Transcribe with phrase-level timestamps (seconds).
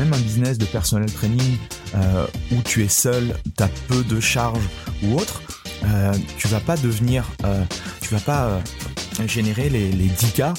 [0.00, 1.58] Même un business de personnel training
[1.94, 4.64] euh, où tu es seul, tu as peu de charges
[5.02, 5.42] ou autre,
[5.84, 7.62] euh, tu vas pas devenir, euh,
[8.00, 8.60] tu vas pas euh,
[9.26, 10.54] générer les, les 10K,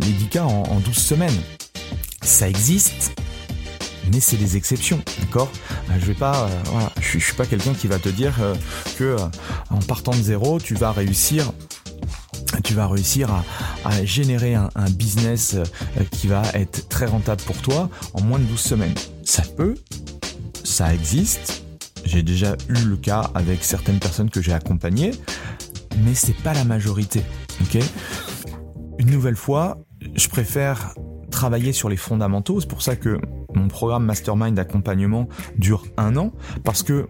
[0.00, 1.40] les 10K en, en 12 semaines.
[2.20, 3.18] Ça existe,
[4.12, 5.50] mais c'est des exceptions, d'accord?
[5.98, 6.48] Je vais pas,
[7.00, 8.34] je, je suis pas quelqu'un qui va te dire
[8.98, 9.16] que
[9.70, 11.52] en partant de zéro, tu vas réussir
[12.62, 13.28] tu vas réussir
[13.84, 15.56] à, générer un, un, business
[16.10, 18.94] qui va être très rentable pour toi en moins de 12 semaines.
[19.24, 19.74] Ça peut,
[20.64, 21.64] ça existe,
[22.04, 25.12] j'ai déjà eu le cas avec certaines personnes que j'ai accompagnées,
[26.04, 27.22] mais c'est pas la majorité.
[28.98, 29.78] Une nouvelle fois,
[30.14, 30.94] je préfère
[31.30, 32.60] travailler sur les fondamentaux.
[32.60, 33.18] C'est pour ça que
[33.54, 36.32] mon programme Mastermind d'accompagnement dure un an,
[36.64, 37.08] parce que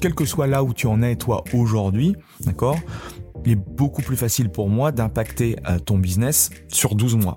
[0.00, 2.78] quel que soit là où tu en es toi aujourd'hui, d'accord,
[3.44, 7.36] il est beaucoup plus facile pour moi d'impacter euh, ton business sur 12 mois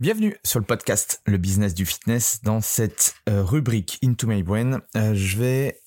[0.00, 2.40] Bienvenue sur le podcast Le business du fitness.
[2.44, 5.80] Dans cette euh, rubrique Into My Brain, euh, je vais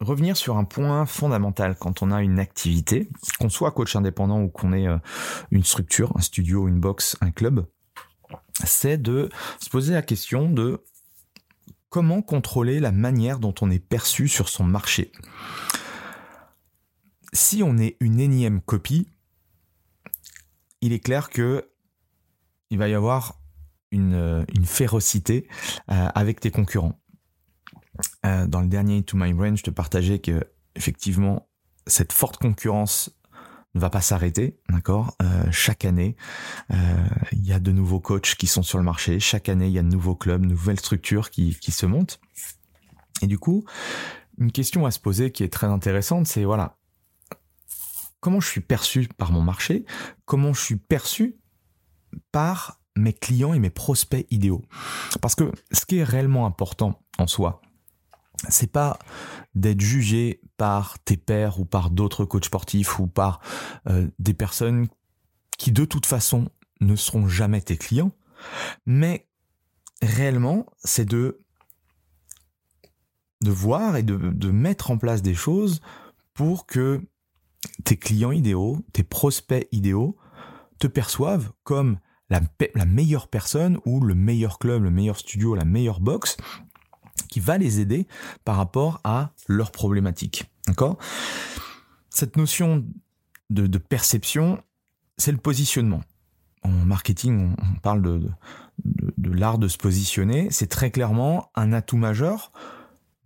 [0.00, 4.48] revenir sur un point fondamental quand on a une activité, qu'on soit coach indépendant ou
[4.48, 4.96] qu'on ait euh,
[5.50, 7.66] une structure, un studio, une box, un club,
[8.64, 9.28] c'est de
[9.60, 10.82] se poser la question de
[11.90, 15.12] comment contrôler la manière dont on est perçu sur son marché.
[17.34, 19.10] Si on est une énième copie,
[20.80, 21.68] il est clair que
[22.70, 23.41] il va y avoir
[23.92, 25.46] une, euh, une férocité
[25.90, 27.00] euh, avec tes concurrents.
[28.26, 30.42] Euh, dans le dernier To My Brain, je te partageais que
[30.74, 31.48] effectivement
[31.86, 33.16] cette forte concurrence
[33.74, 35.16] ne va pas s'arrêter, d'accord?
[35.22, 36.16] Euh, Chaque année,
[36.70, 39.18] il y a de nouveaux coachs qui sont sur le marché.
[39.20, 42.20] Chaque année, il y a de nouveaux clubs, de nouvelles structures qui, qui se montent.
[43.22, 43.64] Et du coup,
[44.38, 46.76] une question à se poser qui est très intéressante, c'est voilà,
[48.20, 49.84] comment je suis perçu par mon marché?
[50.24, 51.36] Comment je suis perçu
[52.30, 54.62] par mes clients et mes prospects idéaux.
[55.20, 57.60] Parce que ce qui est réellement important en soi,
[58.48, 58.98] c'est pas
[59.54, 63.40] d'être jugé par tes pairs ou par d'autres coachs sportifs ou par
[63.88, 64.88] euh, des personnes
[65.58, 66.48] qui de toute façon
[66.80, 68.12] ne seront jamais tes clients,
[68.86, 69.28] mais
[70.02, 71.40] réellement c'est de
[73.42, 75.80] de voir et de, de mettre en place des choses
[76.32, 77.02] pour que
[77.84, 80.16] tes clients idéaux, tes prospects idéaux
[80.78, 81.98] te perçoivent comme
[82.74, 86.36] la, meilleure personne ou le meilleur club, le meilleur studio, la meilleure box
[87.28, 88.06] qui va les aider
[88.44, 90.50] par rapport à leurs problématiques.
[90.66, 90.98] D'accord?
[92.10, 92.84] Cette notion
[93.50, 94.62] de, perception,
[95.16, 96.02] c'est le positionnement.
[96.62, 98.30] En marketing, on, parle de,
[99.22, 100.48] l'art de se positionner.
[100.50, 102.52] C'est très clairement un atout majeur.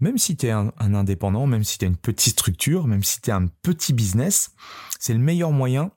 [0.00, 3.02] Même si tu es un, un, indépendant, même si tu as une petite structure, même
[3.02, 4.52] si tu es un petit business,
[4.98, 5.90] c'est le meilleur moyen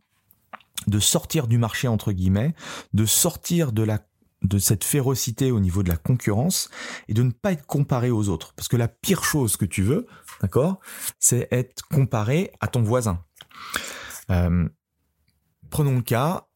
[0.87, 2.53] de sortir du marché entre guillemets,
[2.93, 3.99] de sortir de la
[4.41, 6.69] de cette férocité au niveau de la concurrence
[7.09, 8.53] et de ne pas être comparé aux autres.
[8.53, 10.07] Parce que la pire chose que tu veux,
[10.41, 10.79] d'accord,
[11.19, 13.21] c'est être comparé à ton voisin.
[14.31, 14.67] Euh,
[15.69, 16.47] prenons le cas,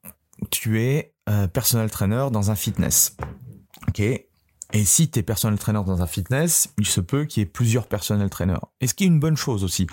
[0.49, 3.17] tu es euh, personal trainer dans un fitness.
[3.89, 4.01] Ok,
[4.73, 7.49] Et si tu es personnel trainer dans un fitness, il se peut qu'il y ait
[7.49, 8.59] plusieurs personnel trainers.
[8.81, 9.85] Et ce qui est une bonne chose aussi.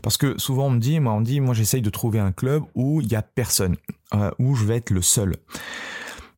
[0.00, 2.30] Parce que souvent on me dit, moi on me dit, moi j'essaye de trouver un
[2.30, 3.76] club où il y a personne,
[4.14, 5.36] euh, où je vais être le seul.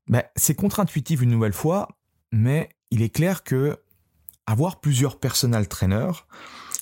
[0.09, 1.89] Ben, c'est contre-intuitif une nouvelle fois,
[2.33, 3.79] mais il est clair que
[4.47, 6.27] avoir plusieurs personnel trainers,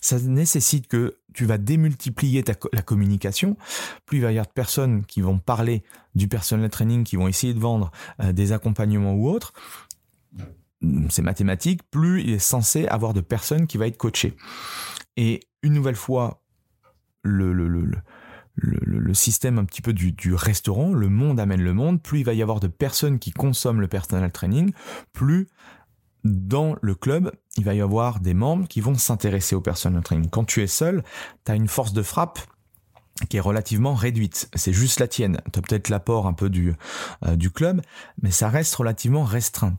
[0.01, 3.57] ça nécessite que tu vas démultiplier ta, la communication.
[4.07, 5.83] Plus il va y avoir de personnes qui vont parler
[6.15, 7.91] du personnel training, qui vont essayer de vendre
[8.23, 9.53] euh, des accompagnements ou autres,
[11.11, 14.37] c'est mathématique, plus il est censé avoir de personnes qui vont être coachées.
[15.17, 16.43] Et une nouvelle fois,
[17.23, 17.91] le, le, le,
[18.55, 22.25] le système un petit peu du, du, restaurant, le monde amène le monde, plus il
[22.25, 24.73] va y avoir de personnes qui consomment le personal training,
[25.13, 25.49] plus
[26.25, 30.29] dans le club, il va y avoir des membres qui vont s'intéresser au personal training.
[30.29, 31.03] Quand tu es seul,
[31.45, 32.41] tu as une force de frappe
[33.29, 34.49] qui est relativement réduite.
[34.55, 35.41] C'est juste la tienne.
[35.53, 36.75] Tu as peut-être l'apport un peu du,
[37.27, 37.81] euh, du club,
[38.23, 39.77] mais ça reste relativement restreint.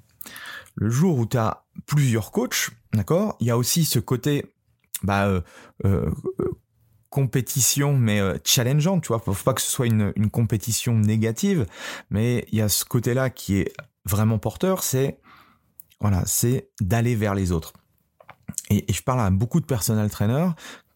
[0.75, 4.45] Le jour où tu as plusieurs coachs, d'accord, il y a aussi ce côté
[5.03, 5.41] bah, euh,
[5.85, 6.11] euh,
[7.09, 9.19] compétition, mais euh, challengeante, tu vois.
[9.19, 11.65] Faut pas que ce soit une, compétition négative,
[12.09, 13.73] mais il y a ce côté-là qui est
[14.05, 15.19] vraiment porteur, c'est
[16.01, 17.73] voilà, c'est d'aller vers les autres.
[18.69, 20.51] Et, je parle à beaucoup de personnel trainers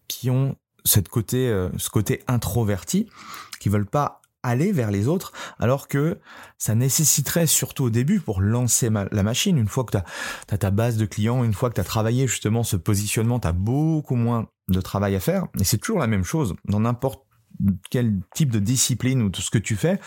[0.07, 0.55] qui ont
[0.85, 1.47] cette côté,
[1.77, 3.09] ce côté introverti,
[3.59, 6.19] qui veulent pas aller vers les autres, alors que
[6.57, 9.97] ça nécessiterait surtout au début pour lancer la machine, une fois que tu
[10.53, 13.47] as, ta base de clients, une fois que tu as travaillé justement ce positionnement, tu
[13.47, 15.47] as beaucoup moins de travail à faire.
[15.59, 17.23] Et c'est toujours la même chose dans n'importe
[17.89, 19.99] quel type de discipline ou tout ce que tu fais.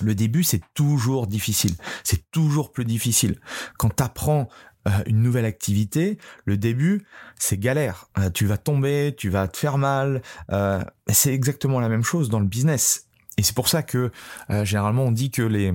[0.00, 1.74] Le début, c'est toujours difficile.
[2.02, 3.38] C'est toujours plus difficile.
[3.78, 4.48] Quand tu apprends
[4.88, 7.06] euh, une nouvelle activité, le début,
[7.38, 8.06] c'est galère.
[8.18, 10.22] Euh, tu vas tomber, tu vas te faire mal.
[10.50, 13.06] Euh, c'est exactement la même chose dans le business.
[13.38, 14.10] Et c'est pour ça que
[14.50, 15.74] euh, généralement on dit que les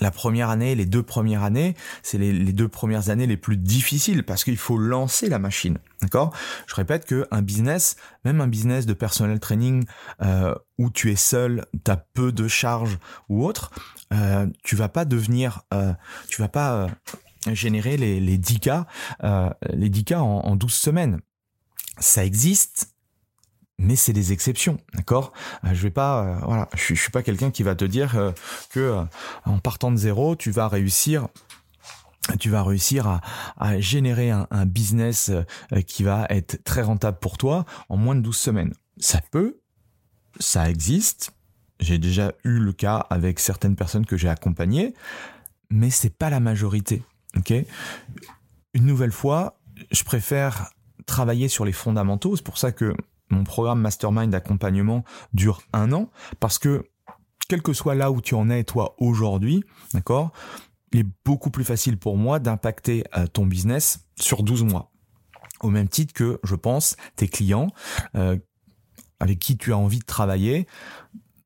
[0.00, 3.56] la première année, les deux premières années, c'est les, les, deux premières années les plus
[3.56, 5.78] difficiles parce qu'il faut lancer la machine.
[6.00, 6.34] D'accord?
[6.66, 9.84] Je répète que un business, même un business de personnel training
[10.22, 12.98] euh, où tu es seul, tu as peu de charges
[13.28, 13.70] ou autre,
[14.12, 15.92] euh, tu vas pas devenir, euh,
[16.28, 18.86] tu vas pas euh, générer les, les 10 cas,
[19.24, 21.20] euh, les 10 cas en, en 12 semaines.
[21.98, 22.91] Ça existe,
[23.78, 25.32] mais c'est des exceptions, d'accord?
[25.64, 28.32] Euh, Je vais pas, euh, voilà, je, suis pas quelqu'un qui va te dire euh,
[28.70, 29.04] que euh,
[29.44, 31.28] en partant de zéro, tu vas réussir
[32.38, 33.20] tu vas réussir à,
[33.58, 35.32] à générer un, un, business
[35.88, 38.72] qui va être très rentable pour toi en moins de 12 semaines.
[38.98, 39.58] Ça peut,
[40.38, 41.32] ça existe.
[41.80, 44.94] J'ai déjà eu le cas avec certaines personnes que j'ai accompagnées,
[45.68, 47.02] mais c'est pas la majorité.
[47.36, 47.52] Ok?
[48.74, 49.58] Une nouvelle fois,
[49.90, 50.70] je préfère
[51.06, 52.36] travailler sur les fondamentaux.
[52.36, 52.94] C'est pour ça que
[53.32, 56.84] mon programme Mastermind d'accompagnement dure un an parce que
[57.48, 60.32] quel que soit là où tu en es toi aujourd'hui, d'accord,
[60.92, 64.90] il est beaucoup plus facile pour moi d'impacter euh, ton business sur 12 mois.
[65.60, 67.68] Au même titre que, je pense, tes clients
[68.16, 68.36] euh,
[69.20, 70.66] avec qui tu as envie de travailler,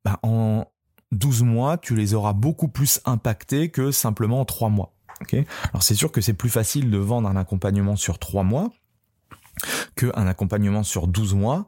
[0.05, 0.67] bah, en
[1.13, 4.95] 12 mois, tu les auras beaucoup plus impactés que simplement en 3 mois.
[5.23, 8.71] Okay Alors c'est sûr que c'est plus facile de vendre un accompagnement sur 3 mois,
[9.95, 11.67] qu'un accompagnement sur 12 mois.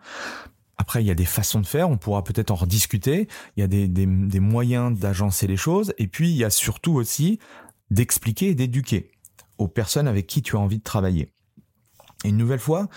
[0.77, 3.29] Après, il y a des façons de faire, on pourra peut-être en rediscuter.
[3.57, 5.93] Il y a des, des, moyens d'agencer les choses.
[5.99, 7.41] Et puis, il y a surtout aussi
[7.91, 9.11] d'expliquer et d'éduquer
[9.59, 11.33] aux personnes avec qui tu as envie de travailler.
[12.25, 12.89] Et une nouvelle fois,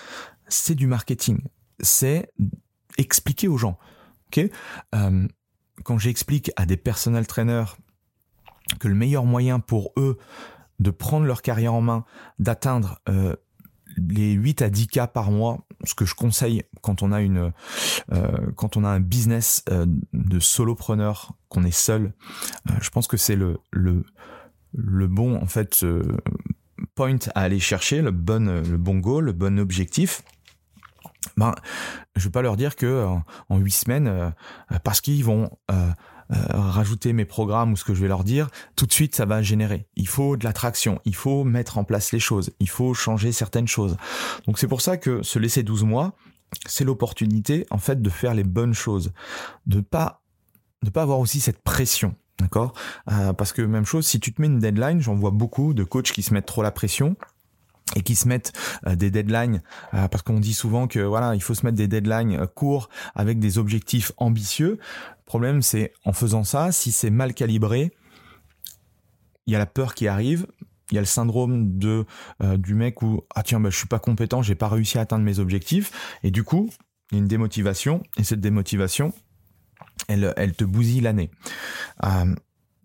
[0.46, 1.40] c'est du marketing.
[1.80, 2.30] C'est
[2.98, 3.78] expliquer aux gens.
[4.28, 4.48] ok?
[4.94, 5.28] Euh,
[5.84, 7.76] quand j'explique à des personnel trainers
[8.78, 10.18] que le meilleur moyen pour eux
[10.78, 12.04] de prendre leur carrière en main,
[12.38, 13.34] d'atteindre euh,
[13.96, 17.52] les 8 à 10 cas par mois, ce que je conseille quand on a une
[18.12, 22.12] euh, quand on a un business euh, de solopreneur, qu'on est seul,
[22.70, 24.04] euh, je pense que c'est le, le
[24.74, 25.84] le bon en fait
[26.94, 30.22] point à aller chercher, le bon le bon goal, le bon objectif.
[31.36, 31.54] Ben,
[32.16, 33.06] je vais pas leur dire que
[33.48, 34.34] en 8 semaines
[34.82, 35.90] parce qu'ils vont euh,
[36.32, 39.42] rajouter mes programmes ou ce que je vais leur dire, tout de suite ça va
[39.42, 39.86] générer.
[39.96, 43.68] Il faut de l'attraction, il faut mettre en place les choses, il faut changer certaines
[43.68, 43.96] choses.
[44.46, 46.14] Donc c'est pour ça que se laisser 12 mois,
[46.66, 49.12] c'est l'opportunité en fait de faire les bonnes choses,
[49.66, 50.22] de pas
[50.82, 52.16] de pas avoir aussi cette pression.
[52.40, 52.72] D'accord?
[53.10, 55.84] Euh, Parce que même chose, si tu te mets une deadline, j'en vois beaucoup de
[55.84, 57.14] coachs qui se mettent trop la pression
[57.96, 58.52] et qui se mettent
[58.86, 59.62] euh, des deadlines
[59.94, 62.88] euh, parce qu'on dit souvent que voilà il faut se mettre des deadlines euh, courts
[63.14, 64.78] avec des objectifs ambitieux.
[64.78, 67.92] Le problème c'est en faisant ça si c'est mal calibré
[69.46, 70.46] il y a la peur qui arrive.
[70.90, 72.04] Il y a le syndrome de
[72.42, 75.02] euh, du mec où ah tiens bah, je suis pas compétent j'ai pas réussi à
[75.02, 76.68] atteindre mes objectifs et du coup
[77.10, 79.14] il y a une démotivation et cette démotivation
[80.08, 81.30] elle elle te bousille l'année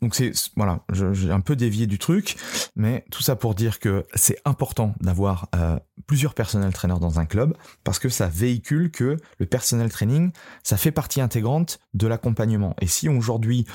[0.01, 2.35] donc c'est voilà, j'ai un peu dévié du truc,
[2.75, 7.25] mais tout ça pour dire que c'est important d'avoir euh, plusieurs personnels traîneurs dans un
[7.25, 10.31] club parce que ça véhicule que le personnel training,
[10.63, 12.75] ça fait partie intégrante de l'accompagnement.
[12.79, 13.65] Et si aujourd'hui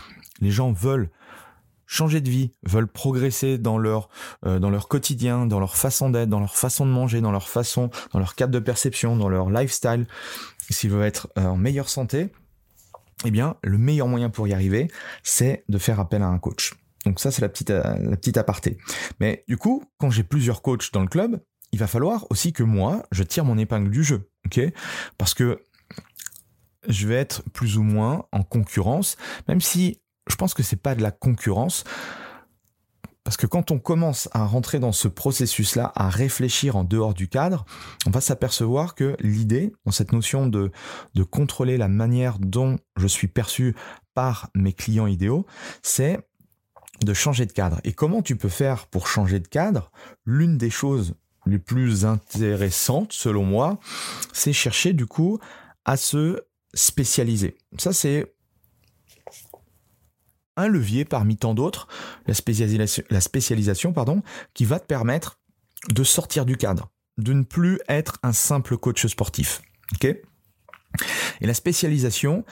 [0.40, 1.10] les gens veulent
[1.86, 4.08] changer de vie, veulent progresser dans leur
[4.46, 7.48] euh, dans leur quotidien, dans leur façon d'être, dans leur façon de manger, dans leur
[7.48, 10.06] façon, dans leur cadre de perception, dans leur lifestyle,
[10.70, 12.30] s'ils veulent être euh, en meilleure santé,
[13.24, 14.90] eh bien, le meilleur moyen pour y arriver,
[15.22, 16.74] c'est de faire appel à un coach.
[17.04, 18.78] Donc ça, c'est la petite, euh, la petite aparté.
[19.20, 21.40] Mais du coup, quand j'ai plusieurs coachs dans le club,
[21.72, 24.60] il va falloir aussi que moi, je tire mon épingle du jeu, ok?
[25.18, 25.62] Parce que
[26.88, 29.16] je vais être plus ou moins en concurrence,
[29.48, 31.84] même si je pense que c'est pas de la concurrence.
[33.24, 37.28] Parce que quand on commence à rentrer dans ce processus-là, à réfléchir en dehors du
[37.28, 37.64] cadre,
[38.06, 40.72] on va s'apercevoir que l'idée, cette notion de,
[41.14, 43.76] de contrôler la manière dont je suis perçu
[44.14, 45.46] par mes clients idéaux,
[45.82, 46.18] c'est
[47.04, 47.80] de changer de cadre.
[47.84, 49.90] Et comment tu peux faire pour changer de cadre?
[50.24, 51.14] L'une des choses
[51.46, 53.78] les plus intéressantes, selon moi,
[54.32, 55.38] c'est chercher du coup
[55.84, 56.40] à se
[56.74, 57.56] spécialiser.
[57.78, 58.34] Ça, c'est
[60.56, 61.88] un levier parmi tant d'autres,
[62.26, 62.34] la
[63.20, 64.22] spécialisation, pardon,
[64.54, 65.38] qui va te permettre
[65.90, 69.62] de sortir du cadre, de ne plus être un simple coach sportif.
[71.40, 72.44] Et la spécialisation,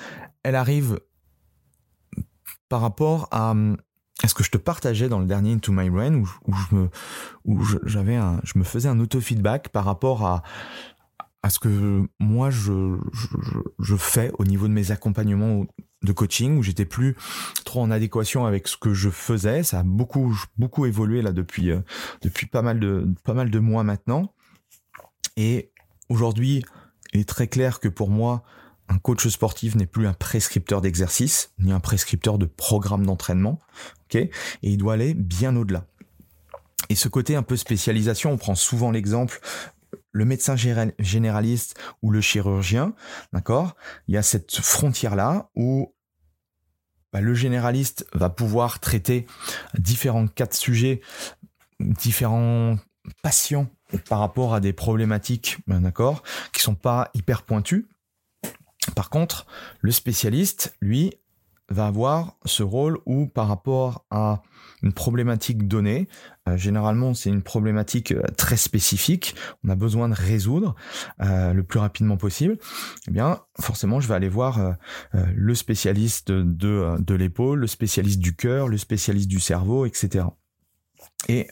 [0.42, 1.00] elle arrive
[2.68, 3.54] par rapport à,
[4.26, 6.88] ce que je te partageais dans le dernier Into My Brain où, je me
[7.44, 10.24] où j'avais je me faisais un auto-feedback par rapport
[11.42, 12.96] à ce que moi je,
[13.98, 15.66] fais au niveau de mes accompagnements
[16.02, 17.16] de coaching où j'étais plus
[17.64, 19.62] trop en adéquation avec ce que je faisais.
[19.62, 21.80] Ça a beaucoup beaucoup évolué là depuis euh,
[22.22, 24.32] depuis pas mal de pas mal de mois maintenant.
[25.36, 25.70] Et
[26.08, 26.64] aujourd'hui,
[27.12, 28.42] il est très clair que pour moi,
[28.88, 33.58] un coach sportif n'est plus un prescripteur d'exercice ni un prescripteur de programme d'entraînement.
[34.06, 34.30] Ok, et
[34.62, 35.86] il doit aller bien au-delà.
[36.88, 39.40] Et ce côté un peu spécialisation, on prend souvent l'exemple
[40.12, 40.56] le médecin
[40.98, 42.94] généraliste ou le chirurgien,
[43.32, 43.76] d'accord?
[44.08, 45.94] Il y a cette frontière-là où
[47.12, 49.26] bah, le généraliste va pouvoir traiter
[49.78, 51.00] différents cas de sujets,
[51.80, 52.76] différents
[53.22, 53.68] patients
[54.08, 57.88] par rapport à des problématiques, ben, d'accord, qui sont pas hyper pointues.
[58.94, 59.46] Par contre,
[59.80, 61.14] le spécialiste, lui,
[61.70, 64.42] va avoir ce rôle où par rapport à
[64.82, 66.08] une problématique donnée,
[66.48, 69.34] euh, généralement c'est une problématique euh, très spécifique,
[69.64, 70.74] on a besoin de résoudre
[71.22, 72.58] euh, le plus rapidement possible,
[73.08, 74.76] eh bien forcément je vais aller voir
[75.12, 80.24] le spécialiste de, de l'épaule, le spécialiste du cœur, le spécialiste du cerveau, etc.
[81.28, 81.48] Et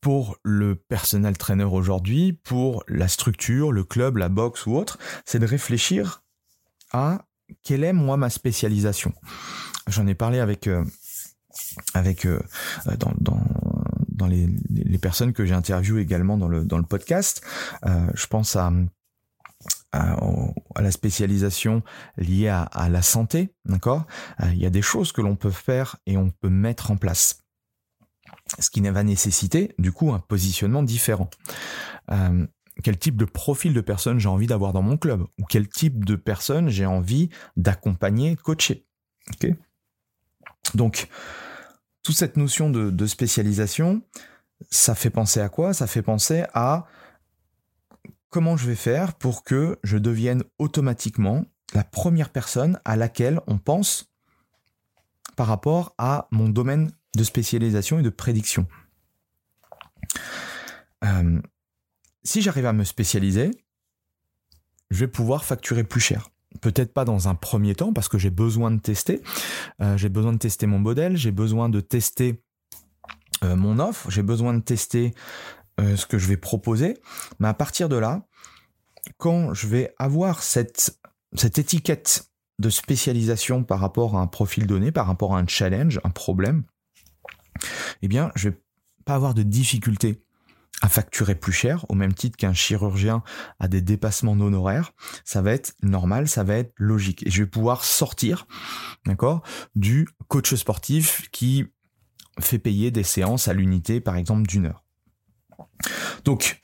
[0.00, 5.38] pour le personnel trainer aujourd'hui, pour la structure, le club, la boxe ou autre, c'est
[5.38, 6.22] de réfléchir
[6.92, 7.26] à
[7.62, 9.12] quelle est moi ma spécialisation?
[9.86, 10.84] J'en ai parlé avec euh,
[11.96, 12.42] euh,
[12.96, 17.42] dans, les, personnes que j'ai interviewées également dans le podcast.
[17.86, 18.72] Euh, je pense à
[19.92, 21.82] la spécialisation
[22.16, 26.30] liée à, la santé, Il y a des choses que l'on peut faire et on
[26.30, 27.40] peut mettre en place,
[28.58, 31.30] ce qui va nécessiter du coup un positionnement différent
[32.80, 36.04] quel type de profil de personne j'ai envie d'avoir dans mon club ou quel type
[36.04, 38.86] de personne j'ai envie d'accompagner, de coacher.
[40.74, 41.08] Donc,
[42.02, 44.02] toute cette notion de, spécialisation,
[44.70, 45.74] ça fait penser à quoi?
[45.74, 46.86] Ça fait penser à
[48.28, 51.44] comment je vais faire pour que je devienne automatiquement
[51.74, 54.12] la première personne à laquelle on pense
[55.36, 58.66] par rapport à mon domaine de spécialisation et de prédiction.
[61.04, 61.40] Euh,
[62.22, 63.50] si j'arrive à me spécialiser,
[64.90, 66.30] je vais pouvoir facturer plus cher.
[66.60, 69.22] Peut-être pas dans un premier temps parce que j'ai besoin de tester.
[69.80, 72.42] Euh, j'ai besoin de tester mon modèle, j'ai besoin de tester
[73.44, 75.14] euh, mon offre, j'ai besoin de tester
[75.80, 76.98] euh, ce que je vais proposer.
[77.38, 78.26] Mais à partir de là,
[79.16, 80.98] quand je vais avoir cette,
[81.34, 86.00] cette étiquette de spécialisation par rapport à un profil donné, par rapport à un challenge,
[86.04, 86.64] un problème,
[88.02, 88.60] eh bien, je vais
[89.04, 90.22] pas avoir de difficulté
[90.90, 93.22] facturer plus cher, au même titre qu'un chirurgien
[93.58, 94.92] a des dépassements d'honoraires,
[95.24, 97.26] ça va être normal, ça va être logique.
[97.26, 98.46] Et je vais pouvoir sortir,
[99.06, 99.42] d'accord,
[99.74, 101.66] du coach sportif qui
[102.38, 104.84] fait payer des séances à l'unité, par exemple, d'une heure.
[106.24, 106.62] Donc,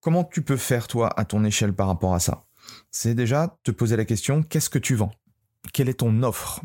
[0.00, 2.44] comment tu peux faire, toi, à ton échelle par rapport à ça?
[2.90, 5.12] C'est déjà te poser la question, qu'est-ce que tu vends?
[5.72, 6.62] Quelle est ton offre?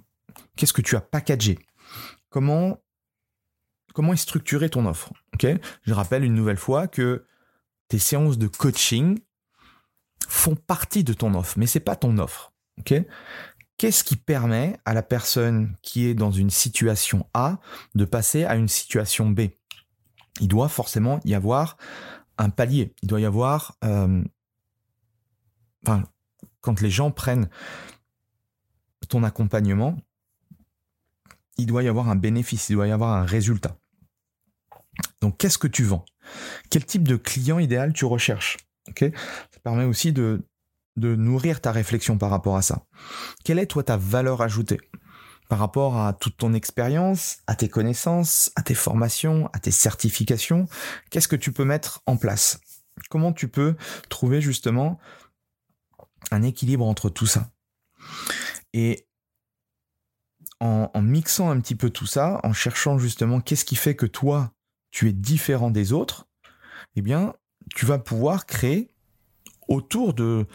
[0.56, 1.60] Qu'est-ce que tu as packagé?
[2.30, 2.80] Comment
[3.98, 5.12] comment est structurée ton offre.
[5.42, 7.26] Je rappelle une nouvelle fois que
[7.88, 9.18] tes séances de coaching
[10.28, 12.54] font partie de ton offre, mais c'est pas ton offre.
[12.86, 17.58] Qu'est-ce qui permet à la personne qui est dans une situation A
[17.96, 19.48] de passer à une situation B?
[20.42, 21.76] Il doit forcément y avoir
[22.38, 22.94] un palier.
[23.02, 23.80] Il doit y avoir...
[23.84, 24.24] Euh,
[26.62, 27.50] quand les gens prennent
[29.10, 29.98] ton accompagnement,
[31.58, 33.76] il doit y avoir un bénéfice, il doit y avoir un résultat.
[35.22, 36.06] Donc, qu'est-ce que tu vends?
[36.70, 38.58] Quel type de client idéal tu recherches?
[38.98, 40.46] Ça permet aussi de,
[40.96, 42.86] de nourrir ta réflexion par rapport à ça.
[43.44, 44.80] Quelle est, toi, ta valeur ajoutée?
[45.50, 50.68] Par rapport à toute ton expérience, à tes connaissances, à tes formations, à tes certifications
[51.10, 52.60] Qu'est-ce que tu peux mettre en place?
[53.10, 53.76] Comment tu peux
[54.10, 55.00] trouver justement
[56.32, 57.50] un équilibre entre tout ça?
[58.74, 59.08] Et
[60.60, 64.52] en, mixant un petit peu tout ça, en cherchant justement qu'est-ce qui fait que toi,
[64.92, 66.28] tu es différent des autres,
[66.96, 67.34] eh bien,
[67.76, 68.90] tu vas pouvoir créer
[69.68, 70.48] autour de,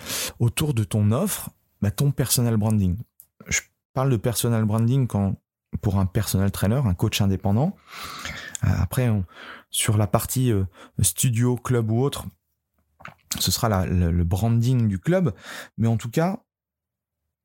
[0.89, 2.97] ton offre bah, ton personal branding.
[3.49, 3.61] Je
[3.93, 5.37] parle de personal branding quand,
[5.81, 7.77] pour un personal trainer, un coach indépendant.
[8.65, 9.11] Euh, après,
[9.71, 10.65] sur la partie euh,
[11.01, 12.27] studio, club ou autre,
[13.39, 15.35] ce sera le branding du club.
[15.79, 16.43] Mais en tout cas,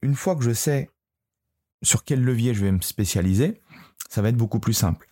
[0.02, 0.90] une fois que je sais
[1.82, 3.62] sur quel levier je vais me spécialiser,
[4.10, 5.08] ça va être beaucoup plus simple.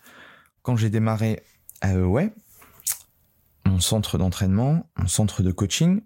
[0.62, 1.44] Quand j'ai démarré
[1.92, 2.34] AEWay,
[3.66, 6.02] mon centre d'entraînement, mon centre de coaching,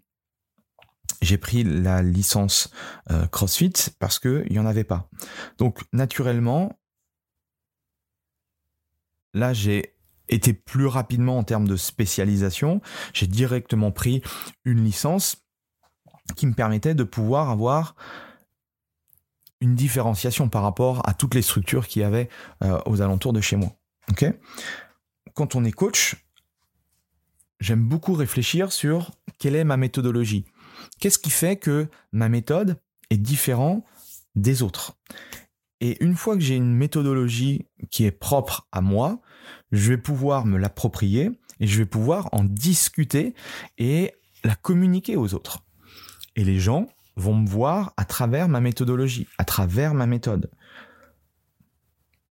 [1.21, 2.71] j'ai pris la licence
[3.11, 5.09] euh, CrossFit parce qu'il n'y en avait pas.
[5.57, 6.79] Donc naturellement,
[9.33, 9.95] là j'ai
[10.29, 12.81] été plus rapidement en termes de spécialisation.
[13.13, 14.21] J'ai directement pris
[14.63, 15.37] une licence
[16.35, 17.95] qui me permettait de pouvoir avoir
[19.61, 22.29] une différenciation par rapport à toutes les structures qu'il y avait
[22.63, 23.71] euh, aux alentours de chez moi.
[24.09, 24.25] Ok?
[25.39, 26.17] Quand on est coach,
[27.61, 30.43] j'aime beaucoup réfléchir sur quelle est ma méthodologie.
[30.99, 32.77] Qu'est-ce qui fait que ma méthode
[33.09, 33.85] est différente
[34.35, 34.97] des autres?
[35.79, 39.21] Et une fois que j'ai une méthodologie qui est propre à moi,
[39.71, 41.31] je vais pouvoir me l'approprier
[41.61, 43.33] et je vais pouvoir en discuter
[43.77, 44.11] et
[44.43, 45.63] la communiquer aux autres.
[46.35, 50.51] Et les gens vont me voir à travers ma méthodologie, à travers ma méthode.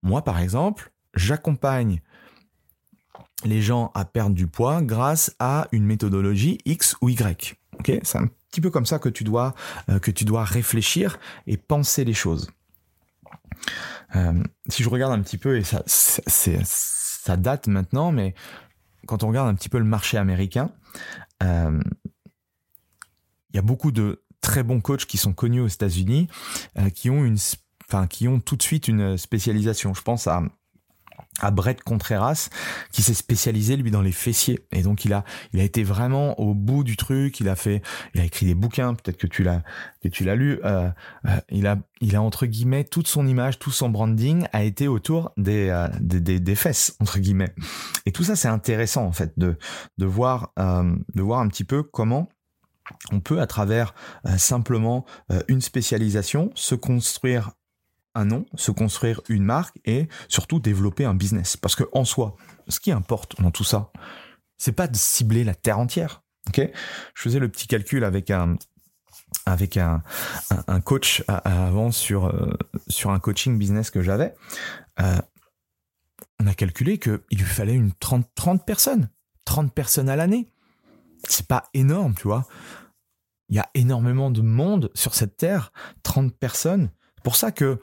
[0.02, 2.00] Moi, par exemple, j'accompagne
[3.44, 7.56] les gens à perdre du poids grâce à une méthodologie X ou Y.
[7.78, 9.54] Ok, c'est un petit peu comme ça que tu dois
[9.88, 12.50] euh, que tu dois réfléchir et penser les choses.
[14.16, 18.34] Euh, si je regarde un petit peu et ça date maintenant, mais
[19.06, 20.70] quand on regarde un petit peu le marché américain,
[21.42, 21.80] euh,
[23.50, 26.28] il y a beaucoup de très bons coachs qui sont connus aux États-Unis,
[26.94, 27.34] qui ont
[28.08, 29.94] qui ont tout de suite une spécialisation.
[29.94, 30.42] Je pense à
[31.40, 32.48] à Brett Contreras
[32.92, 34.66] qui s'est spécialisé lui dans les fessiers.
[34.72, 37.40] Et donc il a il a été vraiment au bout du truc.
[37.40, 37.82] Il a fait
[38.14, 39.62] il a écrit des bouquins peut-être que tu l'as
[40.02, 40.88] que tu l'as lu euh,
[41.26, 44.88] euh, il a il a entre guillemets toute son image tout son branding a été
[44.88, 47.54] autour des, euh, des, des, des, fesses entre guillemets.
[48.06, 49.56] Et tout ça c'est intéressant en fait de
[49.98, 52.28] de voir de voir un petit peu comment
[53.12, 53.94] on peut à travers
[54.36, 55.06] simplement
[55.48, 57.52] une spécialisation se construire
[58.14, 61.56] un nom, se construire une marque et surtout développer un business.
[61.56, 62.36] Parce que en soi,
[62.68, 63.90] ce qui importe dans tout ça,
[64.58, 66.22] c'est pas de cibler la terre entière.
[66.48, 66.60] Ok?
[67.14, 68.56] Je faisais le petit calcul avec un
[69.46, 70.02] avec un,
[70.68, 72.52] un, coach avant sur euh,
[72.88, 74.34] sur un coaching business que j'avais.
[75.00, 75.20] Euh,
[76.40, 79.08] on a calculé qu'il lui fallait une 30, 30 personnes.
[79.44, 80.48] 30 personnes à l'année.
[81.28, 82.46] C'est pas énorme, tu vois.
[83.48, 85.72] Il y a énormément de monde sur cette terre.
[86.02, 86.90] 30 personnes.
[87.16, 87.78] C'est pour ça que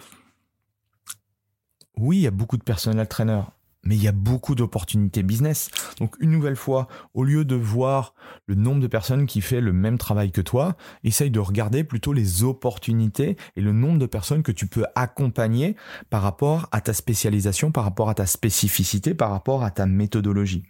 [1.97, 3.41] oui, il y a beaucoup de personnel trainer,
[3.83, 5.69] mais il y a beaucoup d'opportunités business.
[5.99, 8.13] Donc une nouvelle fois, au lieu de voir
[8.45, 12.13] le nombre de personnes qui fait le même travail que toi, essaye de regarder plutôt
[12.13, 15.75] les opportunités et le nombre de personnes que tu peux accompagner
[16.09, 20.63] par rapport à ta spécialisation, par rapport à ta spécificité, par rapport à ta méthodologie.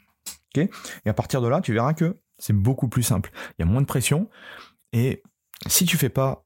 [0.56, 0.70] et
[1.06, 3.32] à partir de là, tu verras que c'est beaucoup plus simple.
[3.58, 4.30] Il y a moins de pression
[4.94, 5.22] et
[5.68, 6.46] si tu fais pas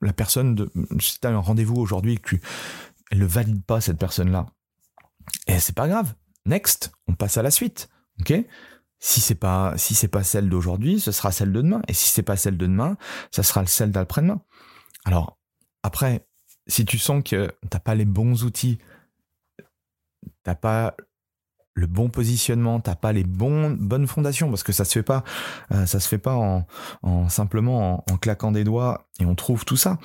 [0.00, 2.40] la personne de, si tu un rendez-vous aujourd'hui que tu
[3.10, 4.46] elle ne valide pas cette personne-là.
[5.46, 6.14] Et c'est pas grave.
[6.46, 7.88] Next, on passe à la suite.
[8.20, 8.32] Ok?
[9.00, 11.82] Si c'est pas si c'est pas celle d'aujourd'hui, ce sera celle de demain.
[11.88, 12.96] Et si c'est pas celle de demain,
[13.30, 14.40] ça sera celle d'après-demain.
[15.04, 15.38] Alors
[15.82, 16.26] après,
[16.66, 18.78] si tu sens que t'as pas les bons outils,
[20.42, 20.96] t'as pas
[21.78, 25.22] le bon positionnement, t'as pas les bonnes fondations, parce que ça se fait pas,
[25.72, 29.76] euh, ça se fait pas en, simplement en, claquant des doigts et on trouve tout
[29.76, 29.98] ça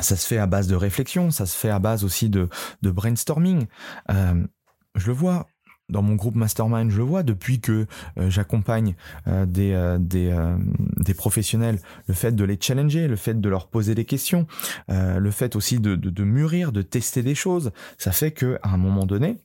[0.00, 2.48] ça se fait à base de réflexion, ça se fait à base aussi de,
[2.82, 3.66] brainstorming.
[4.10, 4.46] Euh,
[4.94, 5.46] je le vois,
[5.88, 7.86] dans mon groupe Mastermind, je le vois depuis que
[8.18, 8.94] euh, j'accompagne
[9.26, 14.46] euh, des, professionnels, le fait de les challenger, le fait de leur poser des questions,
[14.88, 18.70] le fait aussi de, de, de, mûrir, de tester des choses, ça fait que à
[18.70, 19.38] un moment donné,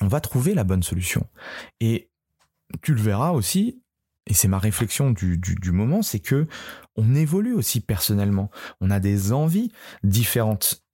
[0.00, 1.26] on va trouver la bonne solution.
[1.80, 2.10] Et
[2.82, 3.83] tu le verras aussi,
[4.26, 6.46] et c'est ma réflexion du, du, moment, c'est que
[6.96, 8.50] on évolue aussi personnellement.
[8.80, 9.70] On a des envies
[10.02, 10.84] différentes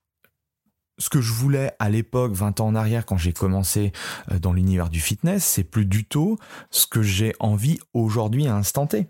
[1.00, 3.92] ce que je voulais à l'époque, 20 ans en arrière, quand j'ai commencé
[4.30, 6.36] euh, dans l'univers du fitness, c'est plus du tout
[6.70, 9.08] ce que j'ai envie aujourd'hui à instant T.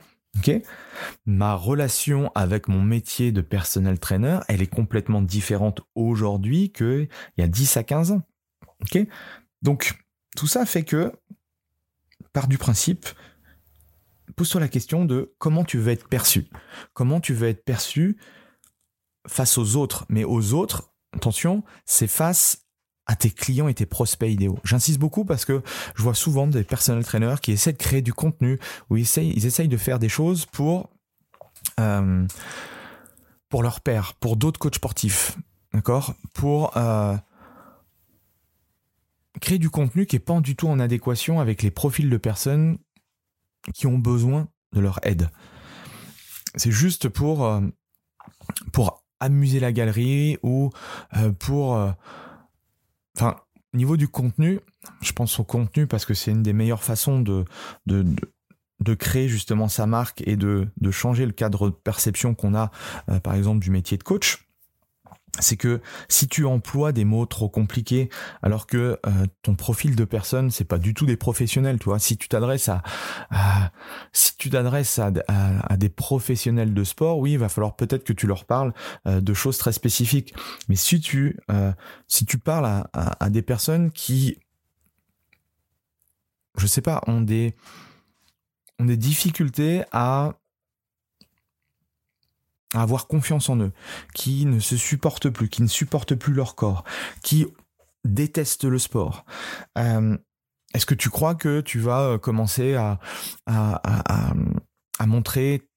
[1.27, 7.43] Ma relation avec mon métier de personnel trainer, elle est complètement différente aujourd'hui qu'il y
[7.43, 8.23] a 10 à 15 ans.
[9.63, 9.95] Donc,
[10.37, 11.13] tout ça fait que,
[12.33, 13.07] par du principe,
[14.37, 16.49] pose-toi la question de comment tu veux être perçu.
[16.93, 18.19] Comment tu veux être perçu
[19.27, 22.67] face aux autres, mais aux autres attention, c'est face
[23.07, 24.59] à tes clients et tes prospects idéaux.
[24.63, 25.63] J'insiste beaucoup parce que
[25.97, 29.69] je vois souvent des personnels trainers qui essaient de créer du contenu, ou ils essayent,
[29.69, 30.91] de faire des choses pour,
[31.81, 32.27] euh,
[33.49, 35.37] pour leur père, pour d'autres coachs sportifs,
[35.73, 36.15] d'accord?
[36.35, 37.17] Pour euh,
[39.41, 42.79] créer du contenu qui n'est pas du tout en adéquation avec les profils de personnes
[43.75, 45.31] qui ont besoin de leur aide.
[46.57, 47.61] C'est juste pour, euh,
[49.21, 50.71] amuser la galerie ou
[51.17, 51.77] euh, pour...
[51.77, 51.93] Euh,
[53.17, 53.37] enfin,
[53.73, 54.61] au niveau du contenu,
[55.03, 57.45] je pense au contenu parce que c'est une des meilleures façons de,
[58.99, 62.71] créer justement sa marque et de, changer le cadre de perception qu'on a,
[63.23, 64.50] par exemple, du métier de coach
[65.39, 68.09] c'est que si tu emploies des mots trop compliqués
[68.43, 71.99] alors que euh, ton profil de personne c'est pas du tout des professionnels tu vois.
[71.99, 72.83] Si tu t'adresses à,
[74.13, 78.27] si tu t'adresses à, des professionnels de sport oui il va falloir peut-être que tu
[78.27, 78.73] leur parles
[79.07, 80.35] euh, de choses très spécifiques.
[80.69, 81.73] Mais si tu euh,
[82.09, 84.39] si tu parles à, des personnes qui
[86.57, 87.55] je sais pas ont des
[88.81, 90.35] difficultés à
[92.75, 93.73] à avoir confiance en eux,
[94.15, 96.85] qui ne se supportent plus, qui ne supportent plus leur corps,
[97.23, 97.47] qui
[98.05, 99.25] détestent le sport.
[99.79, 100.17] Euh,
[100.75, 102.99] est-ce que tu crois que tu vas euh, commencer à,
[103.47, 103.81] à,
[104.99, 105.69] à, montrer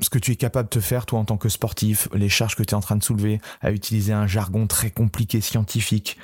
[0.00, 2.62] ce que tu es capable de faire toi en tant que sportif, les charges que
[2.62, 6.18] tu es en train de soulever, à utiliser un jargon très compliqué scientifique?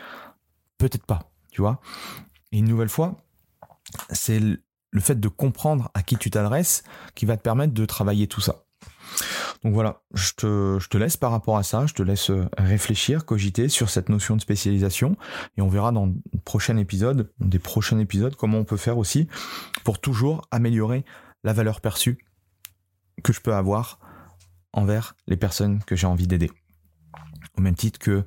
[0.77, 1.81] Peut-être pas, tu vois.
[2.53, 3.17] Et une nouvelle fois,
[4.11, 6.83] c'est le fait de comprendre à qui tu t'adresses
[7.15, 8.65] qui va te permettre de travailler tout ça.
[9.63, 13.69] Donc voilà, je te, laisse par rapport à ça, je te laisse euh, réfléchir, cogiter
[13.69, 15.17] sur cette notion de spécialisation
[15.59, 19.29] et on verra dans le prochain épisode, des prochains épisodes, comment on peut faire aussi
[19.85, 21.05] pour toujours améliorer
[21.45, 22.19] la valeur perçue
[23.23, 23.99] que je peux avoir
[24.73, 26.51] envers les personnes que j'ai envie d'aider.
[27.59, 28.25] Au même titre que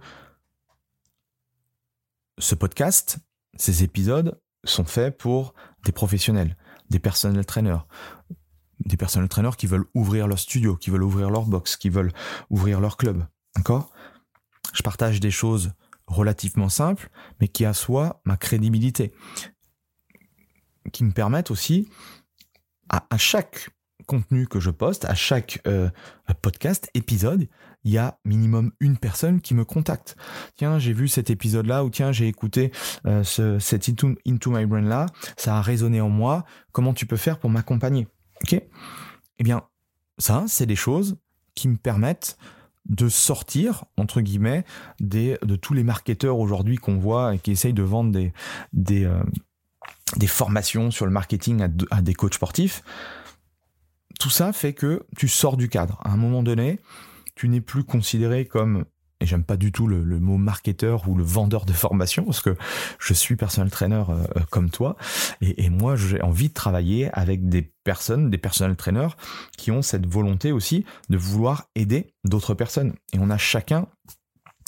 [2.37, 3.17] ce podcast,
[3.55, 6.57] ces épisodes sont faits pour des professionnels,
[6.89, 7.85] des personnels trainers,
[8.85, 12.11] des personnels traîneurs qui veulent ouvrir leur studio, qui veulent ouvrir leur box, qui veulent
[12.49, 13.25] ouvrir leur club.
[13.55, 13.91] D'accord?
[14.73, 15.73] Je partage des choses
[16.07, 19.13] relativement simples, mais qui assoient ma crédibilité,
[20.91, 21.89] qui me permettent aussi,
[22.89, 23.69] à, chaque
[24.05, 25.89] contenu que je poste, à chaque euh,
[26.41, 27.47] podcast, épisode,
[27.83, 30.15] il y a minimum une personne qui me contacte.
[30.55, 32.71] Tiens, j'ai vu cet épisode-là, ou tiens, j'ai écouté
[33.05, 37.17] euh, ce, cet Into, Into My Brain-là, ça a résonné en moi, comment tu peux
[37.17, 38.07] faire pour m'accompagner?
[38.43, 38.61] Ok
[39.39, 39.63] Eh bien,
[40.17, 41.17] ça, c'est des choses
[41.55, 42.37] qui me permettent
[42.85, 44.65] de sortir, entre guillemets,
[44.99, 48.33] des, de tous les marketeurs aujourd'hui qu'on voit et qui essayent de vendre des,
[48.73, 49.23] des, euh,
[50.27, 52.83] formations sur le marketing à, à des coachs sportifs.
[54.19, 55.99] Tout ça fait que tu sors du cadre.
[56.03, 56.79] À un moment donné,
[57.35, 58.85] tu n'es plus considéré comme
[59.23, 62.55] et j'aime pas du tout le, mot marketeur ou le vendeur de formation parce que
[62.99, 64.97] je suis personnel trainer euh, euh, comme toi
[65.41, 69.15] et, moi j'ai envie de travailler avec des personnes, des personnels trainers
[69.57, 73.87] qui ont cette volonté aussi de vouloir aider d'autres personnes et on a chacun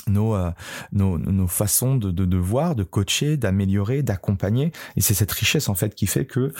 [0.07, 0.51] nos, euh,
[0.93, 4.71] nos, nos, façons de, de, de, voir, de coacher, d'améliorer, d'accompagner.
[4.95, 6.53] Et c'est cette richesse en fait qui fait que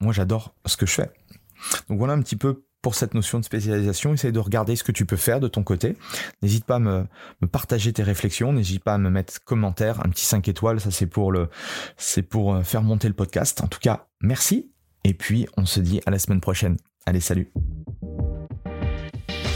[0.00, 1.10] moi j'adore ce que je fais.
[1.88, 4.92] Donc voilà un petit peu pour cette notion de spécialisation, essaye de regarder ce que
[4.92, 5.96] tu peux faire de ton côté.
[6.42, 7.06] N'hésite pas à me,
[7.50, 11.06] partager tes réflexions, n'hésite pas à me mettre commentaire, un petit 5 étoiles, ça c'est
[11.06, 11.32] pour
[11.96, 13.60] c'est pour euh, faire monter le podcast.
[13.62, 14.70] En tout cas, merci
[15.04, 16.76] et puis on se dit à la semaine prochaine.
[17.06, 17.50] Allez, salut.